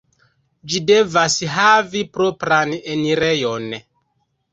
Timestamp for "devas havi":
0.91-2.01